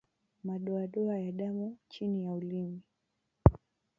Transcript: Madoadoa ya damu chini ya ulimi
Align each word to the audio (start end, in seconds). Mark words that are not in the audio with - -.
Madoadoa 0.43 1.19
ya 1.19 1.31
damu 1.31 1.77
chini 1.89 2.23
ya 2.23 2.31
ulimi 2.33 2.81